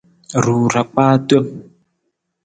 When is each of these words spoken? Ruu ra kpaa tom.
Ruu 0.43 0.65
ra 0.73 0.81
kpaa 0.91 1.15
tom. 1.27 1.45